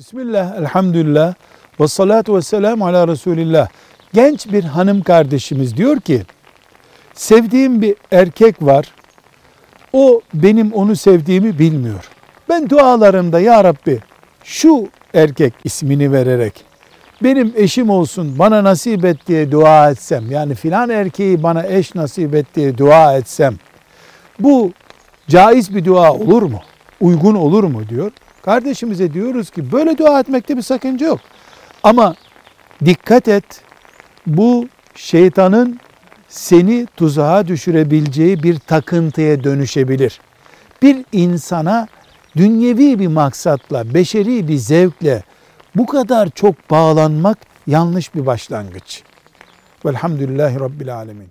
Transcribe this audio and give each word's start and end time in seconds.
Bismillah, 0.00 0.56
elhamdülillah, 0.56 1.34
ve 1.80 1.88
salatu 1.88 2.36
ve 2.36 2.42
selamu 2.42 2.86
ala 2.86 3.08
Resulillah. 3.08 3.68
Genç 4.12 4.52
bir 4.52 4.64
hanım 4.64 5.02
kardeşimiz 5.02 5.76
diyor 5.76 6.00
ki, 6.00 6.22
sevdiğim 7.14 7.82
bir 7.82 7.94
erkek 8.12 8.62
var, 8.62 8.94
o 9.92 10.20
benim 10.34 10.72
onu 10.72 10.96
sevdiğimi 10.96 11.58
bilmiyor. 11.58 12.10
Ben 12.48 12.70
dualarımda 12.70 13.40
ya 13.40 13.64
Rabbi 13.64 13.98
şu 14.44 14.88
erkek 15.14 15.54
ismini 15.64 16.12
vererek 16.12 16.64
benim 17.22 17.52
eşim 17.56 17.90
olsun 17.90 18.38
bana 18.38 18.64
nasip 18.64 19.04
et 19.04 19.26
diye 19.26 19.52
dua 19.52 19.90
etsem 19.90 20.30
yani 20.30 20.54
filan 20.54 20.90
erkeği 20.90 21.42
bana 21.42 21.66
eş 21.66 21.94
nasip 21.94 22.34
et 22.34 22.46
diye 22.54 22.78
dua 22.78 23.16
etsem 23.16 23.56
bu 24.38 24.72
caiz 25.28 25.74
bir 25.74 25.84
dua 25.84 26.12
olur 26.12 26.42
mu? 26.42 26.60
Uygun 27.00 27.34
olur 27.34 27.64
mu 27.64 27.88
diyor. 27.88 28.12
Kardeşimize 28.42 29.12
diyoruz 29.12 29.50
ki 29.50 29.72
böyle 29.72 29.98
dua 29.98 30.20
etmekte 30.20 30.56
bir 30.56 30.62
sakınca 30.62 31.06
yok. 31.06 31.20
Ama 31.82 32.14
dikkat 32.84 33.28
et 33.28 33.62
bu 34.26 34.68
şeytanın 34.94 35.80
seni 36.28 36.86
tuzağa 36.96 37.48
düşürebileceği 37.48 38.42
bir 38.42 38.58
takıntıya 38.58 39.44
dönüşebilir. 39.44 40.20
Bir 40.82 41.04
insana 41.12 41.86
dünyevi 42.36 42.98
bir 42.98 43.06
maksatla, 43.06 43.94
beşeri 43.94 44.48
bir 44.48 44.56
zevkle 44.56 45.22
bu 45.76 45.86
kadar 45.86 46.30
çok 46.30 46.70
bağlanmak 46.70 47.38
yanlış 47.66 48.14
bir 48.14 48.26
başlangıç. 48.26 49.02
Velhamdülillahi 49.86 50.60
Rabbil 50.60 50.96
Alemin. 50.96 51.28